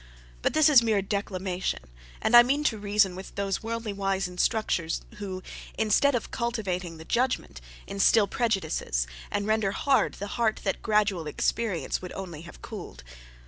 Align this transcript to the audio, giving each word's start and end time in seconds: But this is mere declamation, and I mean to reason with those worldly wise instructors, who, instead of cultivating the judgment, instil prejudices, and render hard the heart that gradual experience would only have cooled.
But 0.41 0.55
this 0.55 0.67
is 0.67 0.81
mere 0.81 1.03
declamation, 1.03 1.81
and 2.23 2.35
I 2.35 2.41
mean 2.41 2.63
to 2.63 2.77
reason 2.79 3.15
with 3.15 3.35
those 3.35 3.61
worldly 3.61 3.93
wise 3.93 4.27
instructors, 4.27 5.01
who, 5.17 5.43
instead 5.77 6.15
of 6.15 6.31
cultivating 6.31 6.97
the 6.97 7.05
judgment, 7.05 7.61
instil 7.85 8.25
prejudices, 8.25 9.05
and 9.29 9.45
render 9.45 9.73
hard 9.73 10.15
the 10.15 10.25
heart 10.41 10.61
that 10.63 10.81
gradual 10.81 11.27
experience 11.27 12.01
would 12.01 12.13
only 12.13 12.41
have 12.41 12.63
cooled. 12.63 13.03